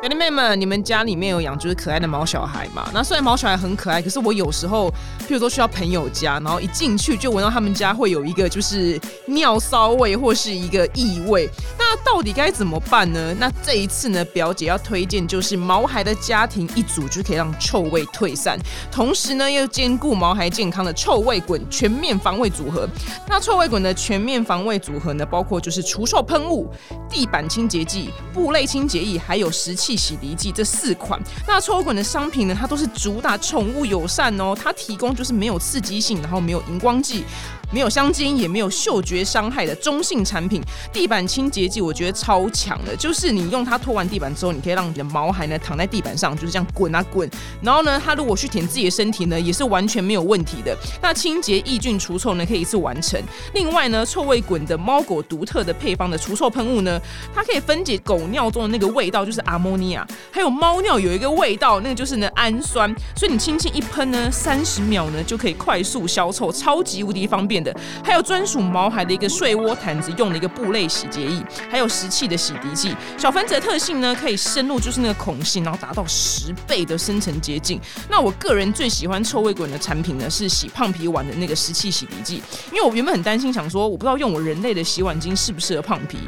[0.00, 2.88] 表弟妹们，你们家里面有养就是可爱的毛小孩吗？
[2.94, 4.90] 那虽然毛小孩很可爱，可是我有时候，
[5.28, 11.46] 譬如说去到朋友家，然后一进去就闻到他们家会有一个就是尿骚味或是一个异味，
[11.90, 13.34] 那到底该怎么办呢？
[13.40, 18.56] 那这一次呢，表姐要推荐就是毛孩的家庭一组就可以让臭味退散，
[18.92, 22.88] 同时呢又兼顾毛孩健康的臭味滚全面防味组合。
[23.28, 26.70] 那臭味滚的全面防味组合呢，包括就是除臭喷雾、
[27.08, 29.96] 地板清洁剂、布类清洁液，还有石器。
[29.96, 37.24] 洗涤剂这四款，那臭味滚的商品呢，它都是主打宠物友善哦，它提供就是没有刺激性，然后没有荧光剂。
[37.72, 40.60] 没有香精，也没有嗅觉伤害的中性产品。
[40.92, 47.28] 地板清洁剂我觉得超强的，就是你用它拖完地板之后，你可以让你的毛孩呢躺在地板上，就是这样滚啊滚。
[47.62, 50.76] 然后呢，它如果去舔自己的身体呢，也是完全没有问题的。
[51.00, 53.20] 那清洁抑菌除臭呢，可以一次完成。
[53.54, 57.00] 另外呢，臭味滚的猫狗独特的配方的除臭喷雾呢，
[57.32, 62.92] 它可以分解狗尿中的那个味道，就是阿莫尼亚，还有猫尿有一个味道，那个就是呢氨酸。
[63.14, 67.59] 所以你轻轻一喷呢，三十秒呢就可以快速消臭，超级无敌方便。
[67.62, 72.94] 的，还有专属毛孩的一个睡窝毯子，用的一个布类洗洁液，还有食气的洗涤剂。
[73.18, 77.80] 小分子的特性呢，可以深入就是那个孔隙，然后达到十倍的深层洁净。
[78.08, 86.18] 那我个人最喜欢臭味滚的产品呢，是洗胖皮碗的那个湿气洗涤剂，因为我原本很担心，想说我不知道用我人类的洗碗巾适不适合胖皮。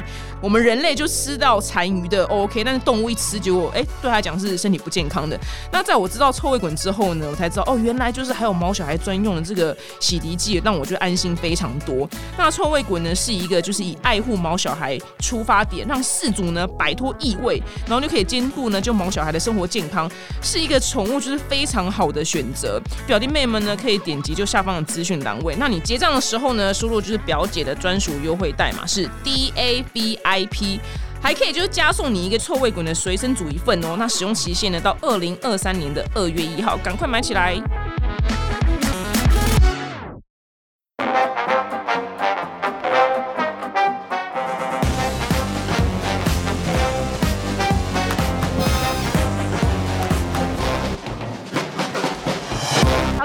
[0.41, 5.39] 我们人类就吃到残余的 OK，但是动物一吃，结果哎，对他讲是身体不健康的。
[5.71, 11.22] 那在我知道臭味滚之后呢，我才知道哦，原来就是还有毛小孩专用的这个洗涤剂，让我就安心。
[11.35, 12.09] 非常多。
[12.37, 20.09] 那臭味滚呢，是一个就是以爱护毛小孩出发点，让饲主呢摆脱异味，然后就可以兼顾呢就毛小孩的生活健康，
[20.41, 22.81] 是一个宠物就是非常好的选择。
[23.05, 30.79] 表弟妹们呢可以点击就下方的资讯栏位，那你结账的时候呢，输入就是表姐的专属优惠代码是 DABIP，
[31.21, 33.95] 还可以就是加送你一个臭味滚的随身组一份哦。
[33.97, 37.55] 那使用期限呢到二零二三年的二月一号，赶快买起来。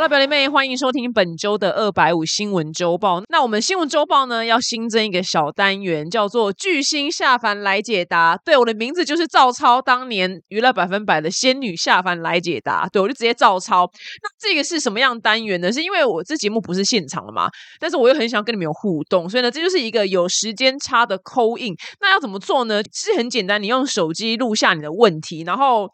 [0.08, 3.20] 表弟妹，欢迎收听本周的二百五新闻周报。
[3.28, 8.34] 那我们新闻周报呢，要新增一个小单元，叫做“巨星下凡来解答”。
[8.42, 12.88] 对，我的名字就是照抄当年娱乐百分百的仙女下凡来解答。
[12.90, 13.84] 对，我就直接照抄。
[14.22, 15.70] 那这个是什么样单元呢？
[15.70, 21.74] 是因为我这节目不是现场的嘛，但是我又很想跟你们有互动，所以呢，这就是一个有时间差的扣印。
[22.00, 22.82] 那要怎么做呢？
[22.84, 25.86] 其实很简单，你用手机录下你的问题，然后。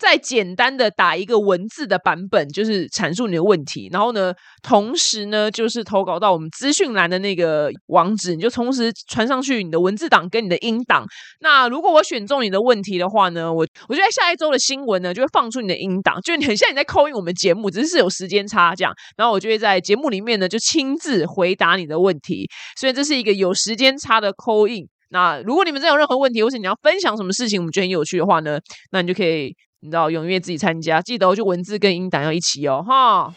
[0.00, 11.04] 再简单的打一个文字的版本，就是阐述你的问题，然后呢，同时呢，就是投稿到我们资讯栏的那个网址，你就同时传上去你的文字档跟你的音档。
[11.40, 18.94] 那如果我选中你的问题的话呢，我我就在下一周的新闻呢，就会放出你的音档，就很像你在扣印我们节目，只是有时间差这样。
[19.18, 22.48] 然后我就会在节目里面呢，就亲自回答你的问题。
[22.80, 24.88] 所以这是一个有时间差的扣印。
[25.10, 28.58] 那如果你们真有任何问题，或是你要分享什么事情，我们觉得很有趣的话呢，
[28.92, 29.54] 那你就可以。
[29.82, 33.34] 你知道踊跃自己参加，记得哦就文字跟音档要一起哦，哈。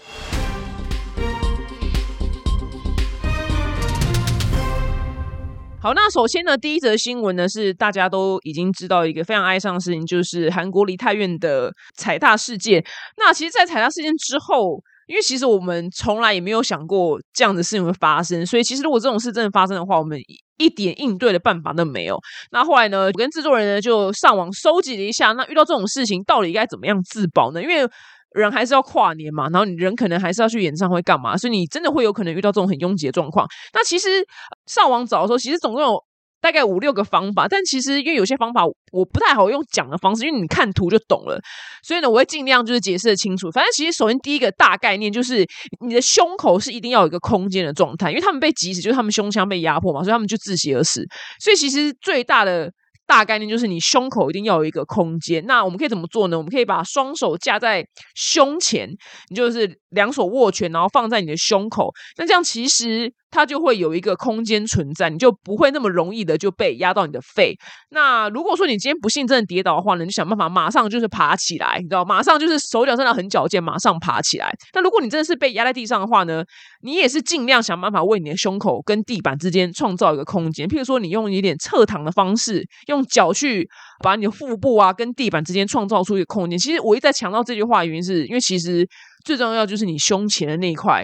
[5.79, 12.83] 好，那首先呢，第一则新闻呢是大家都已经知道一个非常哀伤的事情，就是韩国梨泰院的踩踏事件。
[13.15, 20.19] 那其实，在踩踏事件之后，因为其实我们从来也没有想过这样的事情会发生，所以其实如果这种事真的发生的话，我们。
[20.58, 22.19] 一点应对的办法都没有。
[22.52, 23.06] 那后来呢？
[23.06, 27.62] 我跟制作人呢就上网收集了一下，那遇到这种事情到底该怎么样自保呢？
[27.62, 27.88] 因为
[28.31, 33.47] 人还是要跨年嘛，然后你人可能还是要去演唱会干嘛，所以你真的会有可能遇到这种很拥挤的状况。
[33.74, 34.25] 那其实
[34.66, 36.03] 上网找的时候，其实总共有。
[36.43, 41.39] 大概五六个方法，但其实因为有些方法我不太好用讲的方式，因为你看图就懂了，
[41.81, 43.49] 所以呢，我会尽量就是解释的清楚。
[43.49, 45.47] 反正其实首先第一个大概念就是
[45.79, 51.01] 你的胸口是一定要有一个空间的状态，因为他们被挤死就是他们胸腔被压迫嘛，所以他们就窒息而死。
[51.40, 52.69] 所以其实最大的
[53.07, 55.41] 大概念就是你胸口一定要有一个空间。
[55.46, 56.37] 那我们可以怎么做呢？
[56.37, 58.89] 我们可以把双手架在胸前，
[59.29, 61.93] 你就是两手握拳，然后放在你的胸口。
[62.17, 63.13] 那这样其实。
[63.34, 67.58] 它就会有一个空间存在，你就不会那么容易的就被压到你的肺。
[67.90, 74.53] 那如果说你今天不幸真的跌倒的话呢，你就想办法马上就是爬起来，你知道，马上就是手脚真的很矫健，马上爬起来。
[74.76, 76.44] 那如果你真的是被压在地上的话呢，
[76.82, 80.68] 你也是尽量想办法为你的胸口跟地板之间创造一个空间。
[80.68, 83.68] 譬如说，你用一点侧躺的方式，用脚去
[84.03, 86.59] 把你的腹部啊跟地板之间创造出一个空间。
[86.59, 88.88] 其实我一再强调这句话原因，是因为其实
[89.26, 91.03] 最重要就是你胸前的那一块。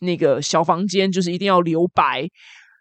[0.00, 2.28] 那个小房间就是一定要留白，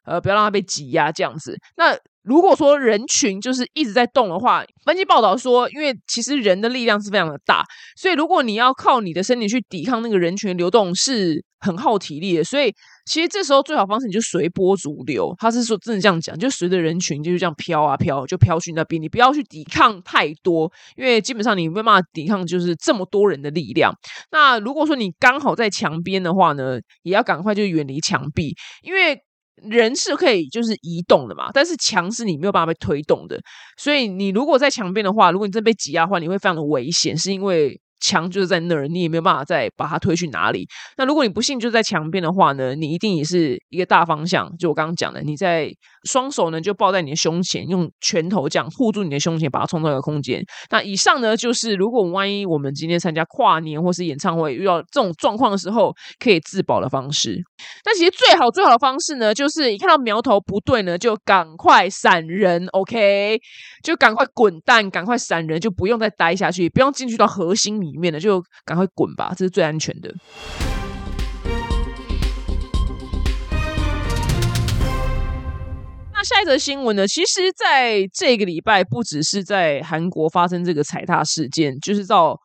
[0.05, 1.57] 呃，不要让它被挤压这样子。
[1.75, 7.63] 那如果说人群就是一直在动的话，分析报道说，因为其实人的力量是非常的大，
[7.95, 12.43] 所以如果你要靠你的身体去抵抗那个人群流动，是很耗体力的。
[12.43, 12.69] 所以
[13.05, 15.33] 其实这时候最好方式你就随波逐流。
[15.37, 23.89] 他是说真的这样讲，就随着人群就是这样飘啊飘，就飘去那边，你不要去抵抗太多，因为基本上你没办法抵抗就是这么多人的力量。
[24.31, 28.53] 那如果说你刚好在墙边的话呢，也要赶快就远离墙壁，
[28.83, 29.17] 因为。
[29.63, 33.39] 人是可以就是移动的嘛，但是墙是你没有办法被推动的，
[33.77, 37.79] 所以你如果在墙边的话，如果你真被挤压的话，你会非常的危险，是因为。
[37.99, 40.67] 墙就是在那儿，你也没有办法再把它推去哪里。
[40.97, 44.47] 那如果你不幸就在墙边的话呢，你一定也是一个大方向。
[44.59, 45.67] 就我刚刚讲的，你在
[46.07, 50.43] 双手呢就抱在你的胸前，用拳头这样护住你的胸前，把它创造一个空间。
[50.71, 57.37] 那以上呢，就是如果万一我们今天参加跨年或是演唱会遇到这种状况的时候，可以自保的方式。
[57.85, 63.39] 那其实最好最好的方式呢，就是一看到苗头不对呢，就赶快闪人，OK，
[63.83, 67.67] 就赶快滚蛋，赶快闪人，就不用再待下去，不用进去到核心。
[67.77, 70.09] 里面了就赶快滚吧，这是最安全的。
[76.19, 77.07] 那下一则新闻呢？
[77.07, 82.35] 其实在这个礼拜，不只是在韩国发生这个踩踏事件，就是到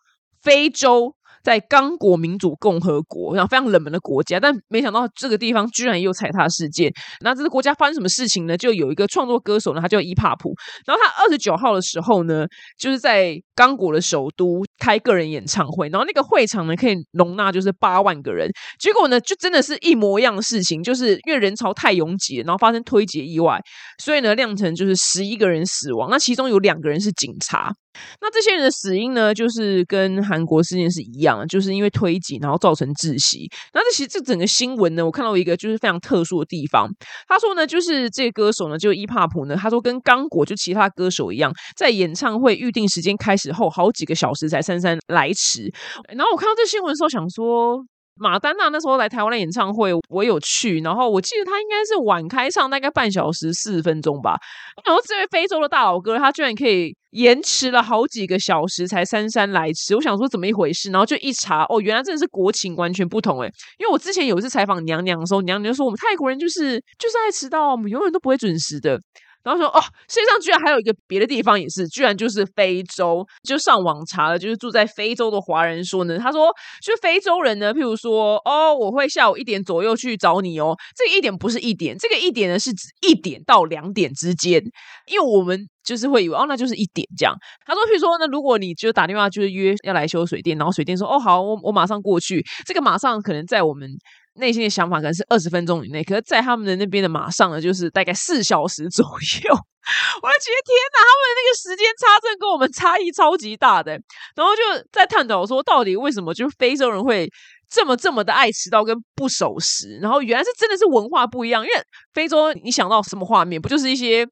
[0.43, 1.17] 非洲。
[1.43, 6.93] 在刚果民主共和国，然后非常冷门的国家，但没想到这个地方居然也有踩踏事件。
[7.21, 8.57] 那这个国家发生什么事情呢？
[8.57, 10.55] 就有一个创作歌手呢，他叫伊帕普，
[10.87, 12.47] 然后他二十九号的时候呢，
[12.79, 18.49] 就是在刚果的首都开个人演唱会，然后那个会场呢可以容纳就是八万个人。
[18.79, 23.61] 结果呢，就真的是一模一样的事情，就是因为人潮太拥挤，然后发生推挤意外，
[24.03, 27.73] 所以呢酿成就是十一个人死亡，那其中有两个人是警察。
[28.21, 33.51] 那这些人的死因呢，就是跟韩国事件是一样，就是因为推挤，然后造成窒息。
[33.73, 36.89] 那这其实这整个新闻呢，我看到一个就是非常特殊的地方。
[37.29, 45.73] 他说呢，就是这个歌手呢，就伊帕普呢，他说跟刚果就其他歌手一样，在演唱会预定时间开始后好几个小时才姗姗来迟。
[46.09, 47.85] 然后我看到这新闻的时候，想说。
[48.15, 54.37] 马丹娜那时候来台湾的演唱会，我有去，然后我记得他应该是晚开唱，大概半小时四十分钟吧。
[54.85, 59.97] 然后这位非洲的大佬哥，他居然可以延迟了好几个小时才姗姗来迟。
[59.97, 63.51] 我想说怎么一回事，然后就一查，哦，原来真的是国情完全不同诶。
[63.79, 69.01] 因为我之前有一次采访娘娘的时候，娘娘就说我们泰国人就是就是爱迟到，我们永远都不会准时的。
[69.45, 73.27] 然后说哦，世界上居然还有一个别的地方也是，居然就是非洲。
[73.43, 76.49] 就上网查了，就是住在非洲的华人说呢，他说，
[76.83, 80.77] 就非洲人呢，譬如说，哦，我会下午一点左右去找你哦。
[80.97, 84.63] 这个一点不是一点，这个一点呢是指一点到两点之间，
[85.07, 87.35] 因为我们就是会以为哦，那就是一点这样。
[87.67, 92.45] 他说，譬如说，那如果你就打电话就是约要来修水电，然后水电说，哦好，我我马上过去。
[92.65, 93.91] 这个马上可能在我们。
[94.35, 99.55] 内心的想法可能是二十分钟以内，可是，在他们的那边的马上呢，就是大概四小时左右。
[100.23, 103.93] 我就觉得天哪，他们的那个时间差真跟我们差异超级大的。
[104.37, 104.63] 然后就
[104.93, 107.29] 在探讨说，到底为什么就非洲人会
[107.69, 109.99] 这么这么的爱迟到跟不守时？
[110.01, 111.65] 然后原来是真的是文化不一样。
[111.65, 111.75] 因为
[112.15, 113.61] 非洲，你想到什么画面？
[113.61, 114.25] 不就是一些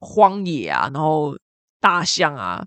[0.00, 1.32] 荒野啊，然后
[1.80, 2.60] 大象啊？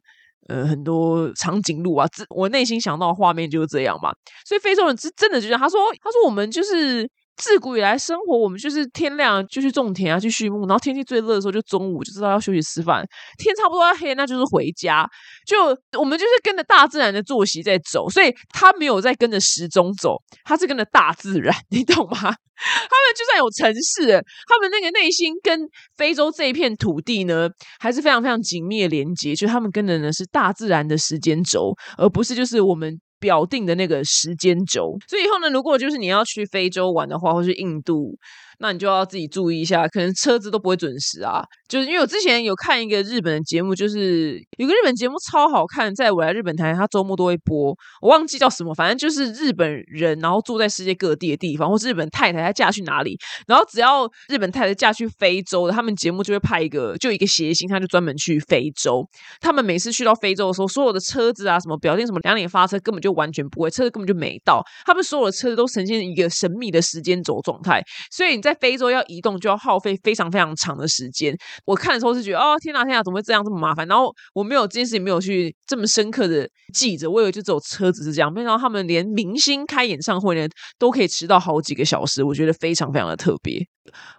[0.51, 4.11] 呃，很多长颈鹿啊，这我内心想到的画面就是这样嘛。
[4.45, 5.59] 所以非洲人是真的就这样。
[5.59, 13.05] 他说：“他说我们就是自古以来生活，我们就是天亮就去种田啊，去畜牧，然后天气最热的时候就中午就知道要休息吃饭。
[13.37, 15.07] 天差不多要黑，那就是回家。
[15.45, 15.57] 就
[15.99, 29.33] 我们就是跟着大自然的作息在走，所以他没有在跟着时钟走，他是跟着大自然， 你懂吗？” 他们就算有城市，他们那个内心跟非洲这一片土地呢，还是非常非常紧密的连接。
[29.33, 34.97] 就他们跟的呢是大自然的时间轴，而不是就是我们表定的那个时间轴。
[35.07, 38.17] 所以以后呢，如果就是你要去非洲玩的话，或是印度。
[38.61, 41.43] 那你就要自己注意一下，可能车子都不会准时啊。
[41.67, 59.03] 就是因为我之前有看一个日本的节目，就是有个日本节目超好看，在我来日本台，它周末都会播，我忘记叫什么，反正就是日本人，然后住在世界各地的地方，或是日本太太她嫁去哪里，然后只要日本太太嫁去非洲的，他们节目就会派一个，就一个谐星，他就专门去非洲。
[59.39, 64.61] 他们每次去到非洲的时候，所有的车子啊，什么表定什么两点发车，根本就完全不会，车子根本就没到。
[64.85, 68.50] 他们所有的车子都呈现一个神秘的时间轴状态，所以你在。
[68.51, 71.33] 在非洲要移动就要耗费非常非常长的时间。
[71.65, 73.87] 我看的时候是觉得哦天哪天哪，怎么会这样这么麻烦？
[73.87, 78.31] 然后我没有这件事情没有去这么深刻的记着，我以为就只有车子是这样。
[78.31, 80.45] 没想到他们连明星开演唱会呢
[80.77, 83.65] 都可以迟到好几个小时，我觉得非常非常的特别。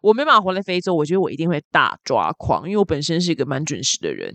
[0.03, 4.35] 我没办法回来非洲，我觉得我一定会大抓狂，因为我本身是一个蛮准时的人。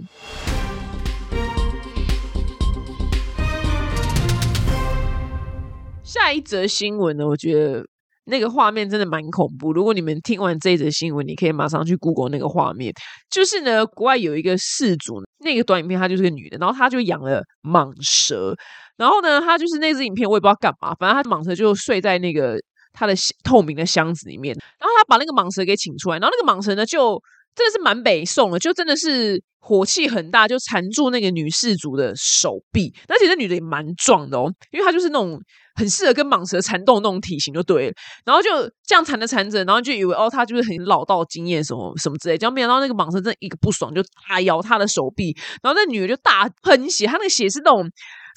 [6.04, 7.86] 下一则新闻呢，我觉得。
[8.30, 9.72] 那个画面真的蛮恐怖。
[9.72, 12.94] 如果你们听完这一则新闻，你可以马上去 Google 那个画面。
[13.30, 18.56] 就是呢，国外有一个事主，那个短影片她就是个女的，然后她就养了蟒蛇。
[18.98, 22.58] 然后呢，她就是那支影片，我也不知道干嘛，反正她蟒蛇就睡在那个
[22.92, 24.54] 她的透明的箱子里面。
[24.80, 27.22] 然后她把那个蟒蛇给请出来，然后那个蟒蛇呢，就
[27.58, 32.94] 真的是蛮北宋的，就真的是火气很大，就缠住那个女事主的手臂。
[33.10, 35.38] 而且那女的也蛮壮的哦，因为她就是那种。
[35.80, 37.94] 很适合跟蟒蛇缠斗那种体型就对了，
[38.26, 38.50] 然后就
[38.84, 47.88] 这样缠着缠着，然后就以为哦，她就是很老道经验什么什么之类，结果没想到那个蟒蛇真的一个不爽就大咬她的手臂，然后那女的就大喷血，她那个血是那种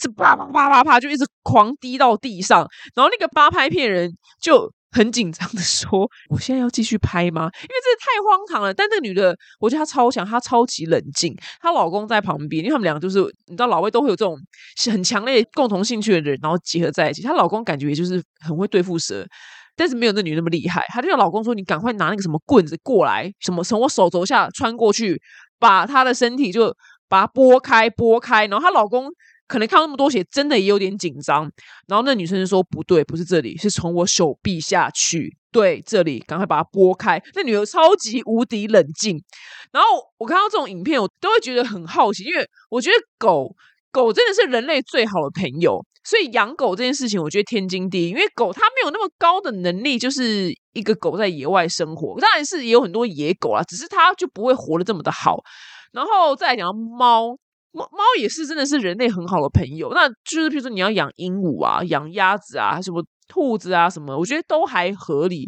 [0.02, 4.12] 是啪啪啪啪啪就一直狂滴到地上，然后那个八拍片人
[4.42, 4.70] 就。
[4.92, 7.42] 很紧张的说：“我现在要继续拍吗？
[7.62, 11.34] 因为这太荒唐了。”但那个女的，我觉得她超强，她超级冷静。
[11.60, 14.36] 她老公在旁边，因为他们两个就是你知道，老外都会有这种
[14.90, 17.22] 很强烈共同兴趣的人，然后结合在一起。
[17.22, 19.24] 她老公感觉也就是很会对付蛇，
[19.76, 20.84] 但是没有那女那么厉害。
[20.88, 25.20] 她就叫老公说：“你赶快拿那个什么棍子过来，什么从我手肘下穿过去，
[25.58, 26.74] 把她的身体就
[27.08, 29.08] 把它拨开，拨开。”然后她老公。
[29.50, 31.50] 可能看到那么多血，真的也有点紧张。
[31.88, 35.36] 然后那女生就说：“不对，不是这里，是从我手臂下去。
[35.50, 39.20] 对，这里，赶快把它拨开。”那女的超级无敌冷静。
[39.72, 39.88] 然后
[40.18, 43.52] 我看到这种影片，我都会觉得很好奇，因为我觉得狗
[43.90, 45.84] 狗真的是人类最好的朋友。
[46.04, 52.20] 所以养狗这件事情，我觉得天经地义，因为狗它没有那么高的能力，就是一个狗在野外生活。
[52.20, 55.40] 当然是也有很多野狗啊，只是它就不会活得这么的好。
[55.90, 57.36] 然后再来讲猫。
[57.72, 65.42] 猫猫也是真的是人类很好的朋友，那就是比如说你要养鹦鹉啊、养鸭子啊、什么兔子啊什么，我觉得都还合理，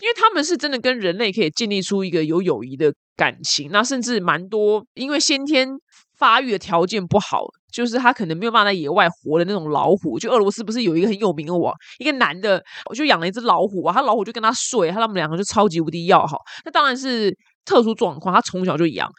[0.00, 3.70] 因为他们是真的跟人类可以建立出一个有友谊的感情。
[3.72, 5.68] 那甚至蛮多因为先天
[6.16, 10.16] 发育的条件不好，就是他可能没有办法在野外活的那种老虎。
[10.16, 16.38] 就俄罗斯不是有一个很有名的网，一个男的我就养了一只老虎啊，他老虎就跟他睡，他他们两个就超级无敌要好。
[16.64, 19.10] 那当然是特殊状况，他从小就养。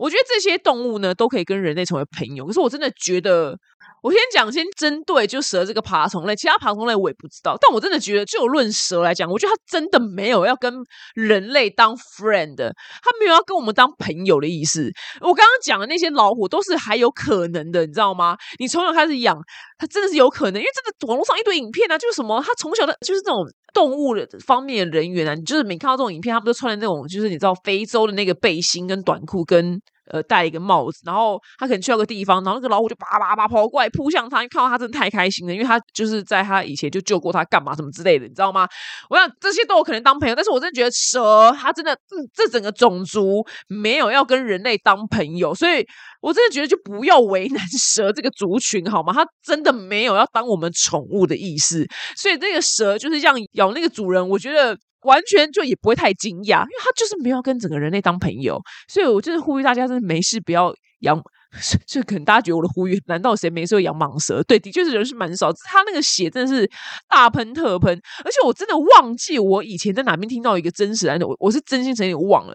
[0.00, 2.46] 我觉得这些动物呢，都可以跟人类成为朋友。
[2.46, 3.58] 可是我真的觉得，
[4.02, 7.56] 我先讲，先针对就蛇这个爬虫类，其他爬虫类我也不知道。
[7.60, 10.72] 但我真的觉得，就论蛇来讲，我觉得它真的没有要跟
[11.14, 14.90] 人类当 friend，它没有要跟我们当朋友的意思。
[15.20, 18.36] 我刚刚讲的那些老虎都是还有可能的，你知道吗？
[18.58, 19.36] 你从小开始养，
[19.78, 23.46] 它真的是有可能，因为真的网络上一堆影片啊，就是什么，它从小的就是这种。
[23.72, 29.80] 动物的方面的人员啊，你就是每看到这种影片，他们都穿的那种，就是你知道非洲的那个背心跟短裤，跟
[30.12, 38.68] 呃戴一个帽子，然后他可能去到个地方，然后那个老虎就叭叭叭跑过来扑向他，看到他真的太开心了，因为他就是在他以前就救过他，干嘛什么之类的，你知道吗？
[39.08, 41.96] 我想这些都有可能当朋友，但是我真的觉得蛇，它真的
[42.34, 45.86] 这整个种族没有要跟人类当朋友，所以。
[46.22, 49.10] 我真的觉得就不要为难 蛇这个族群好吗？
[49.10, 51.82] 它真的没有要当我们宠物的意思，
[52.14, 61.20] 所以这个蛇就是这样咬那个主人，我觉得完全就也不会太惊讶，因为他就是没有跟整个人类当朋友，所以我真的呼吁大家，真的没事不要养。
[61.84, 64.40] 就可能大家觉得我的呼吁，难道谁没事会养蟒蛇？
[64.44, 66.70] 对，的确是人是蛮少，他那个血真的是
[67.08, 67.92] 大喷特喷，
[68.24, 72.54] 而且我真的忘记我以前在哪边听到一个真实的，我我是真心诚意忘了，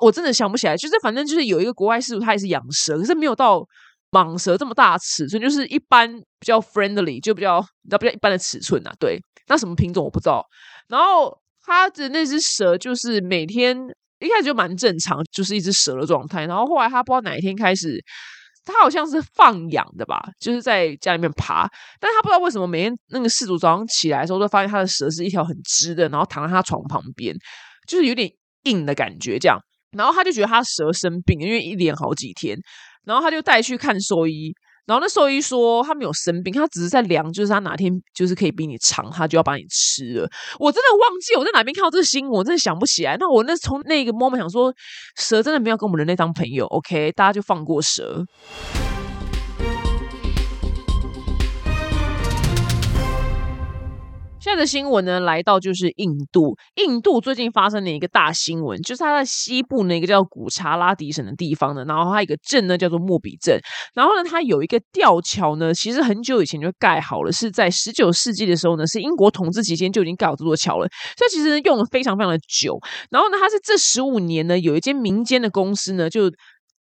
[0.00, 0.76] 我真的想不起来。
[0.76, 3.66] 就是反正就是有一个国外师傅，他也是养蛇，可是没有到
[4.12, 8.92] 蟒蛇这么大尺寸，就是一般比较 friendly，就比较你知道比较一般的尺寸啊。
[9.00, 10.46] 对，那什么品种我不知道。
[10.86, 13.76] 然后他的那只蛇就是每天
[14.20, 18.02] 一开始就蛮正常，就是一只蛇的状态，然后后来他不知道哪一天开始。
[18.68, 21.68] 他好像是放养的吧，就是在家里面爬，
[22.00, 27.32] 但他不知道为什么每天那个事主早上起来的时候，都发现他的蛇是一条很直的，然后躺在他床旁边，
[27.86, 28.28] 就是有点
[28.64, 29.56] 硬的感觉这样。
[29.92, 32.58] 然后他就觉得他蛇生病，因为一连好几天，
[33.04, 34.52] 然后他就带去看兽医。
[34.86, 40.30] 然后那兽医说他没有生病，他只是在量，就是他哪天就是可以比你长，他就要把你吃了。
[40.58, 43.16] 我真的忘记我在哪边看到这个新闻，我真的想不起来。
[43.18, 44.72] 那我那从那个 moment 想说，
[45.16, 48.24] 蛇真的没有跟我们人类当朋友，OK，大家就放过蛇。
[54.46, 56.56] 现在的新闻呢，来到就是印度。
[56.76, 63.58] 印度最近发生的一个大新闻，就是它在西部那个叫古查拉迪省的地方呢，然后它一个镇呢叫做莫比镇，
[63.92, 70.86] 然后呢，它有一个吊桥呢，其实很久以前就盖好了，是在十九世纪的时候呢，是英国统治期间就已经盖好这座桥了，
[71.18, 72.78] 所以其实用了非常非常的久。
[73.10, 76.30] 然后呢，它是这十五年呢，有一间民间的公司呢，就。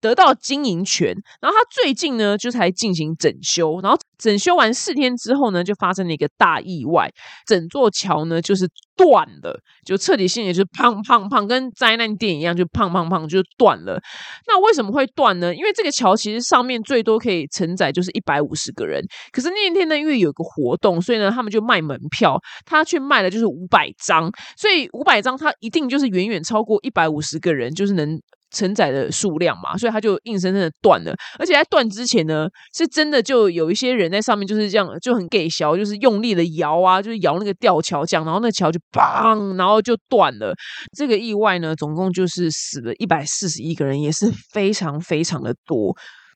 [0.06, 1.08] 得到经营权。
[1.42, 7.10] 然后他最近呢，就才进行整修，然后整修完四天之后呢，就发生了一个大意外，
[7.48, 14.00] 整座桥呢就是断了，就彻底性也就是胖胖胖，跟灾难电影一样，就胖胖胖就断了。
[14.48, 15.54] 那为什么会断呢？
[15.56, 28.22] 因为这个桥其实上面最多可以承载就是一百五十个人，可是那一天呢，因为有个活动，所以呢，他们就卖门票，他去卖的就是五百张，所以五百张他一定就是远远超过一百五十个人，就是能。
[28.56, 31.14] 承载的数量嘛，所以它就硬生生的断了。
[31.38, 40.56] 而且在断之前呢，是真的就有一些人在上面就是这样就很给削，就是用力的摇啊，就是摇那个吊桥这样，然后那桥就砰，然后就断了。
[40.98, 45.94] 这个意外呢，总共就是死了一百四十一个人，也是非常非常的多。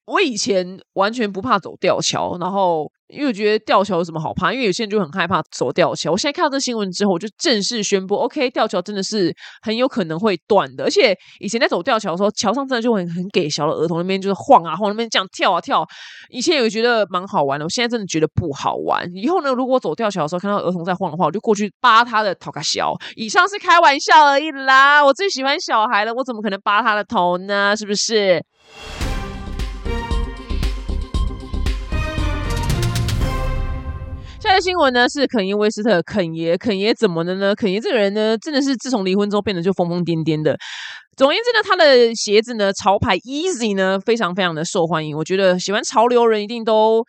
[0.09, 2.91] 我以前完全不怕走吊桥，然后。
[3.09, 4.53] 因为我觉得吊桥有什么好怕？
[4.53, 6.11] 因为有些人就很害怕走吊桥。
[6.11, 10.83] 我现在看到这新闻之后，我就正式宣布：OK，吊桥真的是很有可能会断的。
[10.83, 15.83] 而且以前在走吊桥的时候，桥上真的就很很给小的儿童那边就是晃啊晃，那边这样跳啊跳。
[16.29, 19.03] 以前有觉得蛮好玩的，我现在真的觉得不好玩。
[19.15, 22.93] 以后呢，如果走吊桥的时候看到儿童在晃的话，我就过去扒他的头壳小。
[23.15, 27.75] 以上是开玩笑而已啦，我最喜欢小孩了，我怎么可能扒他的头呢？
[27.75, 28.45] 是不是？
[34.39, 37.53] 下个新闻呢是肯尼威斯特，肯爷，肯爷怎么了呢？
[37.53, 40.58] 肯爷这个人呢，真的是自从离婚之后变得就疯疯癫癫的。
[41.17, 45.17] 总而言之呢，他的鞋子呢，潮牌 Easy 呢，非常非常的受欢迎。
[45.17, 47.03] 我觉得喜欢潮流人一定都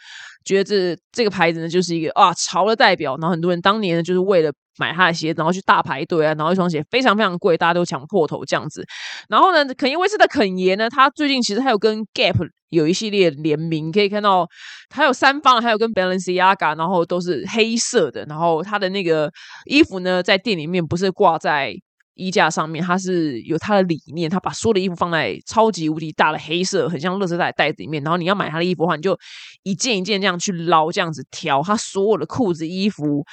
[0.51, 3.17] 觉得这这个牌子呢，就是一个啊潮的代表。
[3.19, 8.85] 然后很多人当年呢，就是为了买他的鞋，然后去大排队啊，然后一双鞋非常非常贵，大家都抢破头这样子。
[9.29, 12.37] 然后呢，肯尼威斯的肯爷呢，他最近其实还有跟 Gap
[12.71, 14.49] 有一系列联名，可以看到
[14.93, 18.25] 还有三方，还有跟 Balenciaga，然后都是黑色的。
[18.25, 19.31] 然后他的那个
[19.67, 21.73] 衣服呢，在店里面不是挂在。
[22.15, 28.03] 衣架上面，他是有他的理念，他把所有的衣服放在超级无敌大的黑色，很像乐色袋袋子里面。
[28.03, 29.19] 然后你要买他的衣服的话，你就
[29.63, 31.63] 一件一件这样去捞，这样子挑。
[31.63, 33.25] 他所有的裤子、衣服。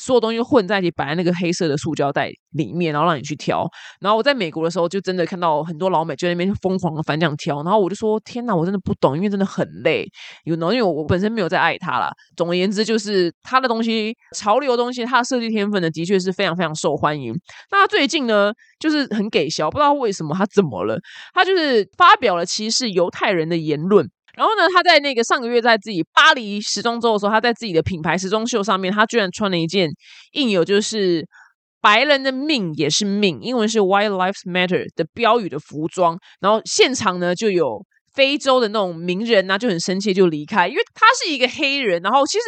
[0.00, 3.68] 所有东西混在一起，摆在那个黑色的塑胶袋里面，然后让你去挑。
[4.00, 7.62] 然后我在美国的时候，就真的看到很多老美就在那边疯狂的翻这样挑。
[7.62, 10.06] 然后我就说：“天哪，我真的不懂，因为真的很累。”
[10.44, 12.10] 有呢，因为我本身没有在爱他啦。
[12.34, 17.34] 总而言之，就是他的东西，潮流的东西，他的设计天分呢，的确是非常非常受欢迎。
[17.70, 20.98] 那最近呢，就是很给笑，不知道为什么他怎么了，
[21.34, 24.08] 他就是发表了歧视犹太人的言论。
[24.36, 29.90] 然后呢，他在那个上个月在自己巴黎时装周的时候，他在自己的品牌时装秀上面，他居然穿了一件
[30.32, 31.26] 印有就是
[31.80, 36.18] “白人的命也是命”，英文是 “White Lives Matter” 的标语的服装。
[36.40, 42.00] 然后现场呢就有非洲的那种名人啊，就很生气就离开，因为他是一个黑人。
[42.02, 42.44] 然后其实。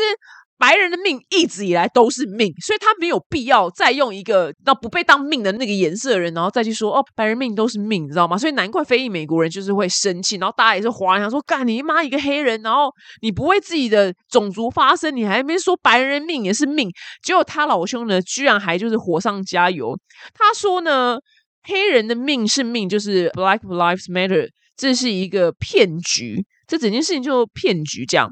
[0.63, 8.39] 白人的命一直以来都是命，所以他没有必要再用一个那不被当命的那个颜色的人，然后再去说哦，白人命都是命，你知道吗？
[8.39, 16.89] 所以难怪非裔美国人就是会生气，然后大家也是哗然说，干你妈一个黑人，然后你不为自己的种族发声，你还没说白人命也是命，
[17.25, 19.99] 结果他老兄呢，居然还就是火上加油，
[20.33, 21.19] 他说呢，
[21.65, 28.31] 黑人的命是命，就是 Black Lives Matter，这是一个骗局，这整件事情就骗局这样。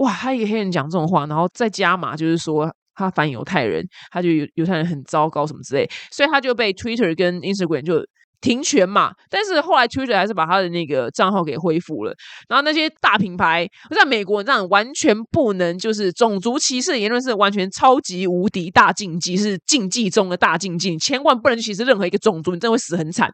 [0.00, 8.02] 哇，他一个黑人讲这种话，然后再加码，就是说他反犹太人，他就犹犹太人很糟糕什么之类，所以他就被 Twitter 跟 Instagram 就
[8.40, 9.12] 停权嘛。
[9.28, 12.14] 但是后来 Twitter 还是把他的那个账号给恢复了。
[12.48, 23.30] 然后那些大品牌在美国这样完全不能，就是种族歧视言论是完全超级无敌大禁忌，是禁忌中的大禁忌，千万不能歧视任何一个种族，你真的会死很惨。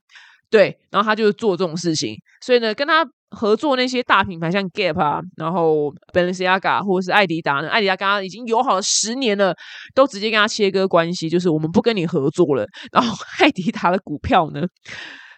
[0.51, 3.07] 对，然后他就做这种事情，所以呢，跟他。
[3.31, 7.69] 合作那些大品牌，像 Gap 啊，然后 Balenciaga 或者是艾迪达呢？
[7.69, 9.55] 艾迪达跟他已经友好了十年了，
[9.95, 12.67] 都直接跟他切割关系，就是我们不跟你合作了。
[12.93, 14.63] 然后艾迪达的股票呢，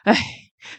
[0.05, 0.15] 哎，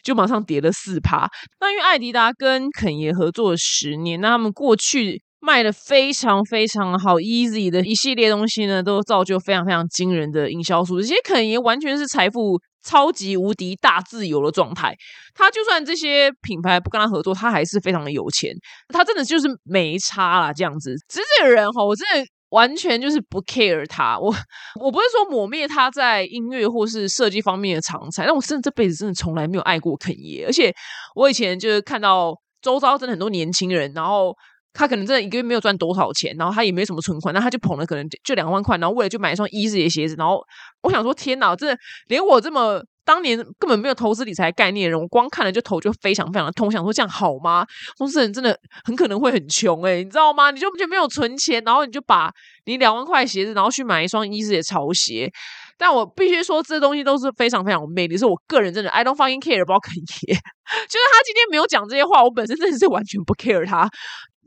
[0.04, 1.28] 就马上跌了四趴。
[1.60, 11.08] 那因为艾迪达跟肯爷合作了十年，那他们过去卖的非常非常好，Easy 的一系列东西呢，都造就非常非常惊人的营销数字。
[11.08, 12.60] 其实肯爷完全是财富。
[12.84, 14.96] 超级无敌大自由的状态，
[15.34, 18.54] 他就算这些品牌不跟他合作，他还是非常的有钱。
[18.90, 20.96] 他真的就是没差啦，这样子。
[21.08, 24.18] 只是这个人哈，我真的完全就是不 care 他。
[24.18, 24.34] 我
[24.80, 30.46] 我不是说抹灭他在音乐或是设计方面的长才，但我真的这辈子真的从来没有爱过肯爷。
[30.46, 30.74] 而且
[31.16, 34.36] 我以前就是看到周遭真的很多年轻人，然后。
[34.74, 40.42] 他可能真的一个月没有赚多少钱，然后他也没什么存款，那他就捧了可能就两万块，然后为了就买一双一字的鞋子，然后
[40.82, 41.76] 我想说天哪，这
[42.08, 47.66] 连我这么当年根本没有投资理财概念的人，我光看了就头就非常非常的痛，想说这样好吗？
[47.98, 50.52] 公司人真的很可能会很穷哎，你知道吗？
[50.52, 52.32] 你就就没有存钱，然后你就把
[52.66, 55.32] 你两万块鞋子，然后去买一双一字的潮鞋。
[55.78, 63.90] 但我必须说，这东西都是非常非常有魅力，是我个人真的 I don't fucking care about 肯爷，就是他今天没有讲这些话，我本身真的是完全不 care 他。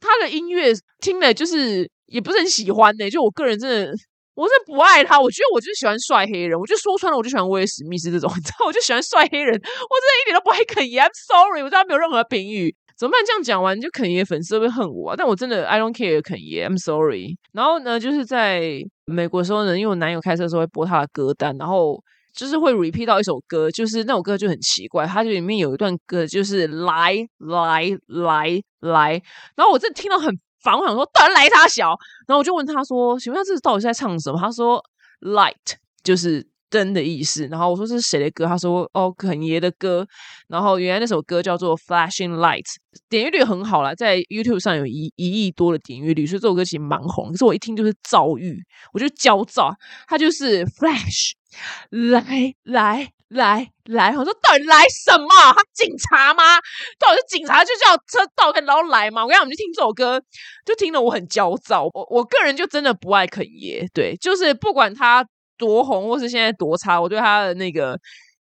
[0.03, 3.95] 他的音乐听了就是也不是很喜欢呢、就我个人真的。
[4.35, 12.75] 我是不爱他，我觉得我就是喜欢帅黑人，我就说穿了，我就喜欢威尔史密斯这种， 你知道，我就喜欢帅黑人，我真的一点都不爱肯爷，I'm sorry，我对他没有任何评语。
[12.97, 13.21] 怎么办？
[13.27, 15.15] 这样讲完，就肯爷粉丝会恨我！
[15.15, 17.37] 但我真的 I don't care 肯爷，I'm sorry。
[17.53, 22.03] 然后呢，就是在美国的时候呢，因为我男友开车的时候会播他的歌单，然后
[22.35, 29.23] 就是会 repeat 到一首歌，就是那首歌就很奇怪，它就里面有一段歌就是来来来来，
[29.55, 30.37] 然后我这听到很。
[30.65, 31.89] 烦，我想说，到底来他小，
[32.25, 34.81] 然后我就问他说：“请问他这到底在唱什么？”他说
[35.23, 35.57] ：“Light
[36.05, 40.07] 就是灯的意思。”然后我说：“这是谁的歌？”他说：“哦，肯爷的歌。”
[40.47, 42.63] 然后原来那首歌叫做《Flashing Light，》，
[43.09, 47.33] 点阅率很好啦，在 YouTube 上有一一亿多的点阅率，所以这首歌其实蛮红。
[47.33, 48.57] 可是我一听就是躁郁，
[48.93, 49.75] 我就焦躁。
[50.07, 51.33] 它就是 Flash，
[51.91, 53.13] 来来。
[53.33, 55.29] 来来，我说到底来什么？
[55.55, 56.43] 他警察吗？
[56.99, 59.23] 到底是警察就叫车到然后来吗？
[59.23, 60.21] 我跟你讲，我们就听这首歌，
[60.67, 61.85] 就听得我很焦躁。
[61.95, 65.25] 我我个人就真的不爱肯爷，对，就是不管他
[65.57, 67.99] 多红或是现在多差，我对他的那个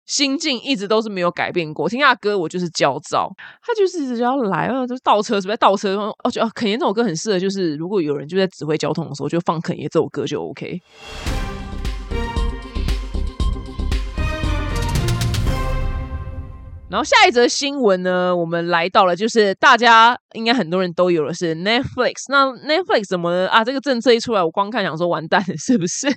[0.06, 1.88] 心境一直都是没有改变过。
[1.88, 3.30] 听他歌，我就是焦躁。
[3.62, 5.96] 他就是一直要来，就是倒车，是不是倒车？
[6.24, 10.82] 哦，觉得肯爷这首歌很适合，就是如果有人就在指挥交通的时候，就放肯爷这首歌就 OK。
[16.90, 22.24] 然后下一则新闻呢，我们来到了，就是大家应该很多人都有的是 Netflix。
[22.28, 23.62] 那 Netflix 怎么啊？
[23.62, 26.08] 这个政策一出来，我光看想说完蛋了，是不是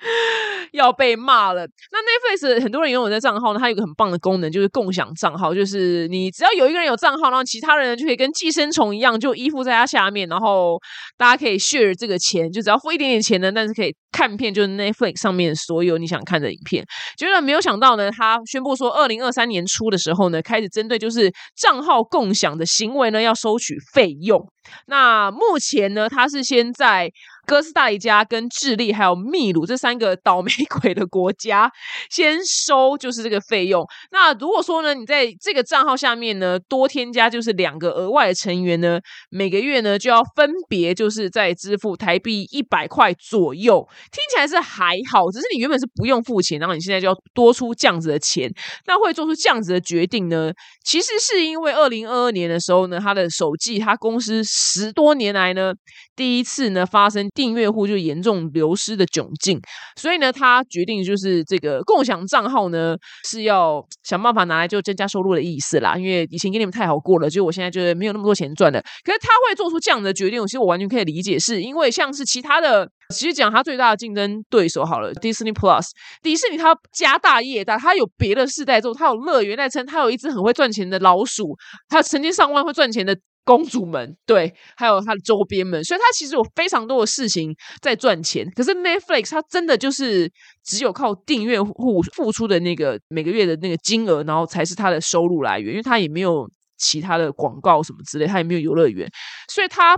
[0.72, 1.66] 要被骂了？
[1.92, 1.98] 那
[2.36, 10.78] Netflix 很多人拥有的账号呢，它有个很棒的功能，就是共享账号，就是你只要有一个人有账号，然后其他人就可以跟寄生虫一样，就依附在他下面，然后
[11.16, 13.94] 大家可以 share 这个钱，就只要付一点点钱呢，但是可以。
[14.12, 16.84] 看片就是 Netflix 上面所有你想看的影片，
[17.16, 24.44] 结果没有想到呢，他宣布说，二零二三年初的时候呢，开始针对就是账号共享的行为呢，要收取费用。
[24.86, 27.08] 那目前呢，他是先在
[27.46, 30.50] 哥斯达黎加、跟智利还有秘鲁这三个倒霉
[30.80, 31.70] 鬼的国家
[32.10, 33.84] 先收，就是这个费用。
[34.12, 39.00] 那如果说呢，你在这个账号下面呢，多添加就是两个额外的成员呢，
[39.30, 43.88] 每个月呢就要分别就是在支付台币一百块左右。
[44.12, 48.50] 听起来是还好，只是你原本是不用付钱，然后你现在就要多出这样子的钱，
[48.86, 50.52] 那会做出这样子的决定呢？
[50.84, 55.72] 其实是因为二零二二年的时候呢，他的手机，他公司十多年来呢，
[56.14, 59.58] 第一次呢发生订阅户就严重流失的窘境，
[59.96, 62.94] 所以呢，他决定就是这个共享账号呢
[63.26, 65.96] 是要想办法拿来就增加收入的意思啦。
[65.96, 68.78] 因为以前给你们太好过了，就我现在就是没有那么多钱赚的。
[69.02, 72.86] 可是他会做出这样的决定，其实我完全可以理解，是因为像是其他的。
[73.12, 75.88] 其实讲他最大的竞争对手好了，Disney Plus，
[76.22, 81.56] 迪士尼它家大业大，它有别的世代之后，它有乐园在撑，它有一只很会赚钱的老鼠，
[81.88, 88.48] 还有成千上万会赚钱的公主们，对，还有它的周边们，所以它其实有非常多的事情在赚钱。
[88.54, 90.30] 可是 Netflix 它真的就是
[90.64, 99.08] 只有靠订阅户付出的那个每个月的那个金额，然后才是它的收入来源，因为它也没有其他的广告什么之类，它也没有游乐园，
[99.52, 99.96] 所以它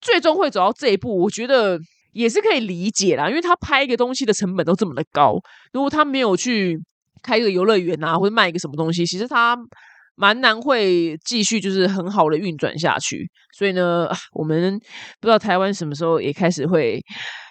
[0.00, 1.78] 最终会走到这一步，我觉得。
[2.14, 5.34] 也是可以理解啦，因为它拍一个东西的成本都这么的高，
[5.72, 6.80] 如果它没有去
[7.24, 9.58] 开一个游乐园啊，或者卖一个什么东西，其实它
[10.16, 13.30] 蛮难会继续就是很好的运转下去。
[13.56, 14.78] 所以呢，我们
[15.20, 17.00] 不知道台湾什么时候也开始会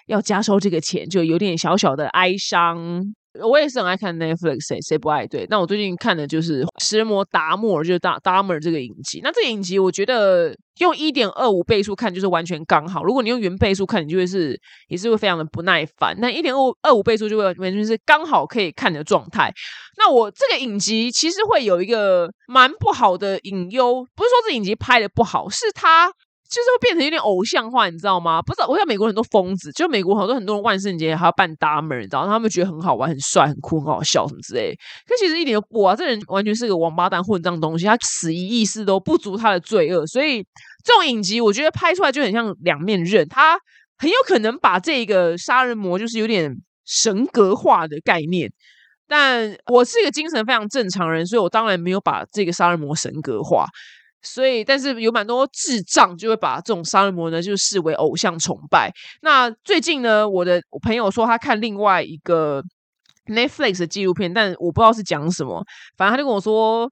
[0.06, 3.14] 要加收这个钱，就有点小小的哀伤。
[3.42, 5.26] 我也是很爱看 Netflix，谁谁不爱？
[5.26, 9.20] 对，那我最近看的就是《食人魔达摩》，就是达达莫尔这个影集。
[9.22, 13.02] 那这个影集，我觉得用一点二五倍速看就是完全刚好。
[13.02, 16.14] 如果你用原倍速看，你就会是也是会非常的不耐烦。
[16.18, 19.52] 那一点二二五倍速就会完全是刚好可以看的状态。
[19.98, 26.12] 那我这个影集其实会有一个蛮不好的隐忧，不是说这影集拍的不好，是它。
[26.48, 28.40] 就是会变成有点偶像化，你知道吗？
[28.42, 34.74] 不知道，我想美国很多疯子，就美国好多很多人万圣节还要扮达摩，你知道，他们觉得很好玩、很帅、很酷、很好笑什么之类。
[35.06, 40.06] 可其实一点都不啊，这人完全是个王八蛋混账东西，他死一意思都不足他的罪恶。
[40.06, 40.42] 所以
[40.84, 43.58] 这种影集，我觉得拍出来就很像两面刃，他
[43.96, 46.54] 很有可能把这个杀人魔就是有点
[46.84, 48.52] 神格化的概念。
[49.06, 53.66] 但我是一个精神非常正常人，所以我当然没有把这个杀人魔神格化。
[54.24, 58.92] 所以，但是有蛮多智障就会把这种杀人魔呢，就视为偶像崇拜。
[59.22, 62.62] 那最近呢，我的朋友说他看另外一个
[63.26, 65.64] Netflix 的纪录片，但我不知道是讲什么。
[65.96, 66.90] 反正他就跟我说，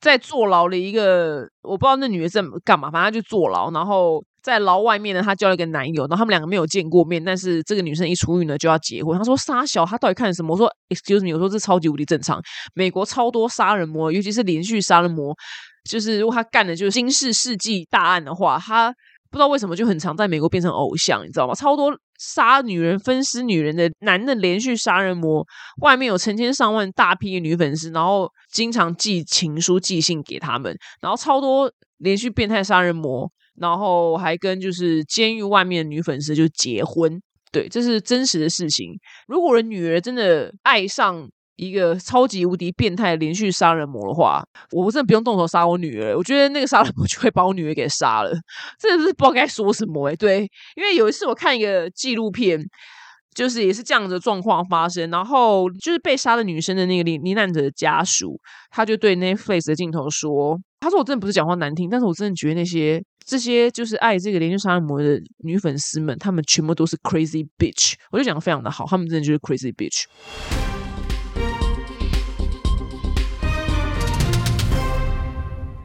[0.00, 9.18] 在坐牢的一个，我不知道那女的在干嘛，反正她就坐牢，然后在牢外面呢，她交了一个男友，然后他们两个没有见过面，但是这个女生一出狱呢就要结婚。
[9.18, 10.54] 她说杀小，她到底看什么？
[10.54, 12.40] 我说 excuse me，我说这超级无敌正常。
[12.72, 15.36] 美国超多杀人魔，尤其是连续杀人魔，
[15.84, 18.90] 就是如果他干的就是新世世纪大案的话，他
[19.30, 21.54] 不知道为什么就很常在美国变成偶像，你知道吗？
[21.54, 25.46] 超多杀女人、分尸女人的男的连续杀人魔，
[25.82, 33.30] 外面有成千上万大批的女粉丝，然后经常寄情书、寄信给他们，然后超多连续变态杀人魔。
[33.56, 37.20] 然后还跟就是监狱外面的女粉丝就结婚，
[37.52, 38.98] 对，这是真实的事情。
[39.28, 41.28] 如果我女儿真的爱上
[41.60, 44.42] 一个超级无敌变态连续杀人魔的话，
[44.72, 46.16] 我真的不用动手杀我女儿。
[46.16, 48.32] 我觉得那个杀人魔就会把我女儿给杀了，
[48.78, 50.16] 真的是不知道该说什么哎。
[50.16, 52.58] 对，因为有一次我看一个纪录片，
[53.34, 67.92] 就是也是这样的状况发生，然后就是被杀的女生的那个罹罹难者的家属，他就对那 face 的镜头说：“他说我真的不是讲话难听，但是我真的觉得那些。”这些就是爱这个连续杀人魔的女粉丝们，她们全部都是 crazy bitch。
[68.10, 70.06] 我就讲的非常的好，他们真的就是 crazy bitch。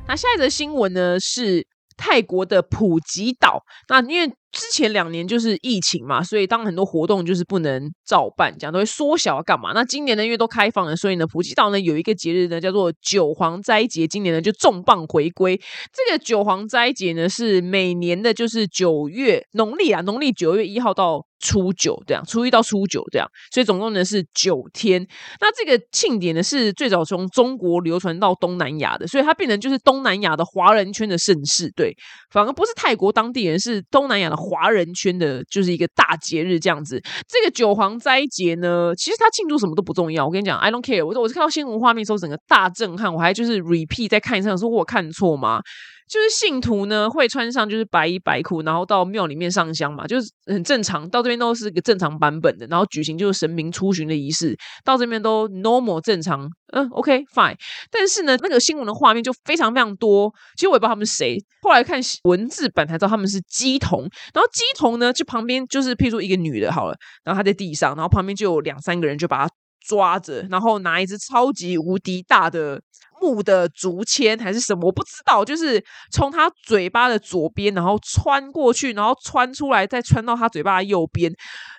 [0.08, 1.65] 那下一则新闻呢是
[1.98, 3.63] 泰国的普吉岛。
[3.89, 9.74] 那因为之前两年就是疫情嘛，所以当很多活动就是不能照办，这样都会缩小干嘛？
[9.74, 15.60] 那今年呢，因为都开放了，所以呢，普吉岛呢有一个节日呢叫做九皇斋节，今年呢就重磅回归。
[15.91, 25.06] 这个九皇斋节呢是每年的就是九月农历啊，农历九月一号到初九这样，初一到初九这样，所以总共呢是九天。
[25.41, 31.70] 那这个庆典呢是最早从中国流传到东南亚的，所以它变成就是东南亚的华人圈的盛事。
[31.76, 31.94] 对，
[32.32, 34.45] 反而不是泰国当地人，是东南亚的。
[34.46, 40.26] 华人圈的就是一个大节日这样子，这个九皇斋节呢，其实它庆祝什么都不重要。
[40.26, 41.06] 我跟你讲，I don't care。
[41.06, 45.60] 我我是看到新闻画面时候，整个大震撼，我还就是 repeat 在看一次，说我看错吗？
[46.08, 51.10] 就是信徒呢会穿上就是白衣白裤，然后到庙里面上香嘛，就是很正常。
[51.10, 56.48] 到这边都是个正常版本的，然后举行就是神明出巡的仪式，到这边都 normal 正常。
[56.74, 57.56] 嗯，OK fine。
[57.89, 60.32] 但是呢，那个新闻的画面就非常非常多。
[60.56, 64.02] 其实我也不知道他们是谁，后来看文字版才知道他们是鸡童。
[64.34, 69.54] 然后鸡童呢，就旁边就是譬如说一个女的，好了，然后她在地上，然后旁边就有两三个人就把她
[69.88, 72.80] 抓着，然后拿一只超级无敌大的。
[73.26, 75.44] 木的竹签还是什么，我不知道。
[75.44, 81.32] 就是从他嘴巴的左边，然后穿过去，然后穿出来，再穿到他嘴巴的右边。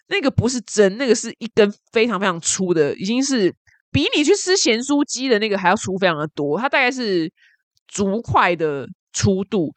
[0.08, 3.54] 那个不是针，那个是一根非常非常粗的，已经是
[3.92, 6.58] 比你去吃咸酥鸡的那个还要粗非常的多。
[6.58, 7.30] 它大概是
[7.86, 9.72] 竹块的粗度。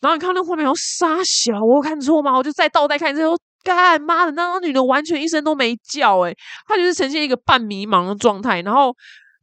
[0.00, 2.36] 然后你看那画面，有沙小，我有看错吗？
[2.36, 8.92] 我就再倒带看之后，干妈的那个女的完全一声都没叫，诶她就是呈现一个半迷茫的状态，然后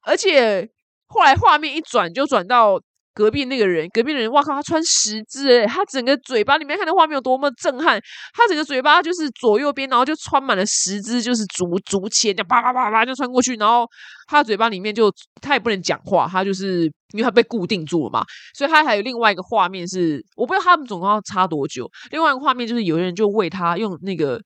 [0.03, 0.69] 而且。
[1.09, 2.79] 后来画面一转，就转到
[3.15, 3.89] 隔壁那个人。
[3.91, 7.99] 隔壁的人，哇靠，他穿十字诶，他整个嘴巴里面看到画面有多么震撼。
[8.33, 13.55] 他整个嘴巴就是左右边，然后就穿满了十字，就是竹竹签，就叭叭叭叭就穿过去。
[13.55, 13.87] 然后
[14.27, 18.23] 他嘴巴里面就他也不能讲话，他就是因为他被固定住了嘛。
[18.55, 21.89] 所以他还有另外一个画面是，我不知道他们总共要插多久。
[22.11, 24.39] 另外一个画面就是有人就喂他用那个。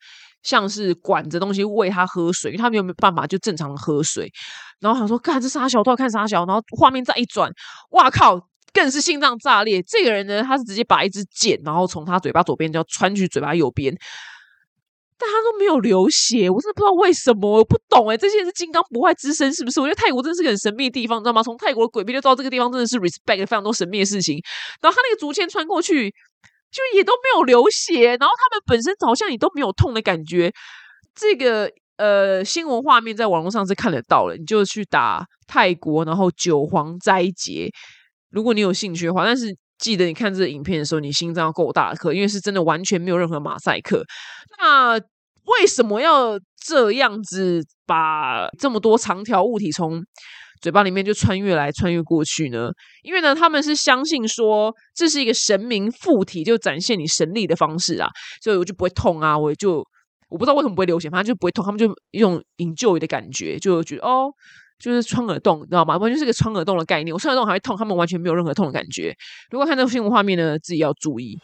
[0.43, 4.31] 像是管着东西喂他喝水，因为他没有办法就正常喝水。
[4.79, 7.49] 然后他说：“看这傻小，都要看傻小。”然后画面再一转，
[7.91, 8.37] 哇靠，
[8.73, 9.81] 更是心脏炸裂。
[9.81, 13.95] 这个人呢，他是直接把一支箭，然后从他嘴巴左边就要穿去嘴巴右边，
[15.17, 16.49] 但他都没有流血。
[16.49, 19.79] 我真的不知道为什么，我不懂哎，这些是金刚不坏之身是不是？
[19.79, 21.41] 我觉得泰国真的是个很神秘的地方，你知道吗？
[21.41, 24.41] 从泰国的鬼片就到这个地方真的是 respect 非常多神秘的事情。
[24.81, 26.13] 然后他那个竹签穿过去。
[26.73, 30.51] 就也都没有流血，然后他们本身好像也都没有痛的感觉。
[31.15, 37.69] 这个呃新闻画面在网络上是看得到了，你就去打泰国，然后九皇斋节，
[38.31, 39.23] 如果你有兴趣的话。
[39.23, 44.03] 但是记得你看这个影片的时候，你心脏够大颗，因为是真的完全没有任何马赛克。
[44.59, 50.03] 那为什么要这样子把这么多长条物体从？
[50.63, 52.69] 嘴巴里面就穿越来穿越过去呢，
[53.01, 58.07] 因为呢，他们是相信说这是一个神明附体，就展现你神力的方式啊，
[58.41, 59.85] 所以我就不会痛啊，我就
[60.29, 61.65] 我不知道为什么不会流血，反正就不会痛。
[61.65, 64.31] 他们就用引救的感觉，就觉得哦，
[64.79, 65.97] 就是穿耳洞，你知道吗？
[65.97, 67.13] 完全是个穿耳洞的概念。
[67.13, 69.13] 我穿耳洞还会痛，他们完全没有任何痛的感觉。
[69.51, 71.37] 如果看这个新闻画面呢，自己要注意。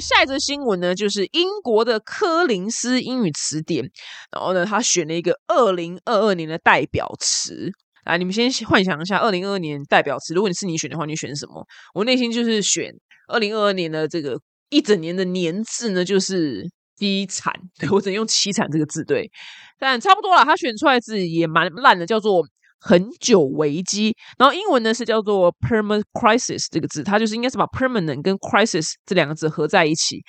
[0.00, 3.84] 下一则新闻呢，就是英国的柯林斯英语词典，
[4.30, 7.70] 然后呢，他选了一个二零二二年的代表词。
[8.04, 11.66] 来，你们先幻想一下，二零二二年代表词，如果你是你选的话，你选什么？
[11.92, 12.90] 我内心就是选
[13.28, 16.64] 二零二二年的这个一整年的年字呢，就是
[16.98, 17.52] 凄惨。
[17.78, 19.30] 对我只能用凄惨这个字，对，
[19.78, 20.42] 但差不多了。
[20.44, 22.42] 他选出来字也蛮烂的，叫做
[22.80, 30.22] 很久危机，然后英文呢是叫做 permanent crisis 这个字，它就是应该是把 permanent 跟 crisis 这两个字合在一起。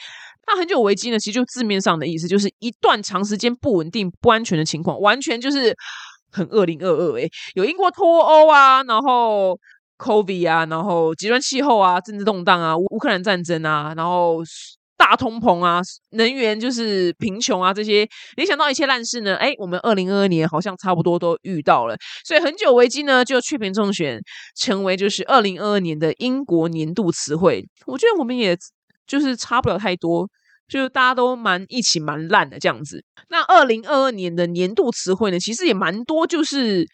[0.47, 5.75] 那很久危机呢，其实就字面上的意思就是一段长时间不稳定、不安全的情况，完全就是
[6.31, 9.57] 很二零二二诶，有英国脱欧啊，然后
[9.99, 14.43] COVID 啊，然后极端气候啊，政治动荡啊，乌克兰战争啊，然后。
[14.99, 24.19] 大通膨啊，能源就是贫穷啊，这些联想到一切烂事呢，哎，我们二零二二年好像差不多都遇到了，所以很久危机呢就确评中选
[24.57, 27.65] 成为就是二零二二年的英国年度词汇。
[27.87, 28.57] 我觉得我们也
[29.07, 30.29] 就是差不了太多，
[30.67, 33.01] 就大家都蛮一起蛮烂的这样子。
[33.29, 36.85] 那二零二二年的年度词汇呢，其实也蛮多，就是。